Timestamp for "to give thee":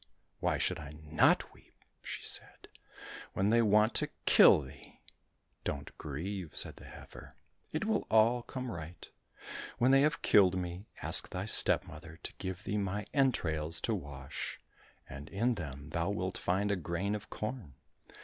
12.23-12.77